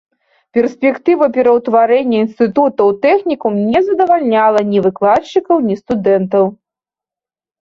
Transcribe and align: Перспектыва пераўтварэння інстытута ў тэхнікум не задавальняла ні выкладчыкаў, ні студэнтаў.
Перспектыва 0.57 1.25
пераўтварэння 1.35 2.17
інстытута 2.25 2.81
ў 2.93 2.99
тэхнікум 3.03 3.53
не 3.75 3.79
задавальняла 3.91 4.59
ні 4.71 4.79
выкладчыкаў, 4.87 5.57
ні 5.67 5.75
студэнтаў. 5.83 6.43